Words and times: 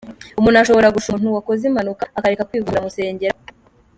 Umuntu 0.39 0.57
ashobora 0.59 0.93
gushuka 0.95 1.15
umuntu 1.17 1.37
wakoze 1.37 1.63
impanuka 1.65 2.03
akareka 2.17 2.47
kwivuza 2.49 2.67
ngo 2.67 2.73
baramusengera?”. 2.77 3.35